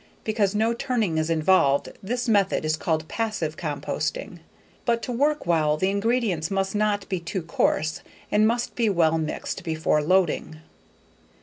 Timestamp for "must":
6.49-6.73, 8.47-8.73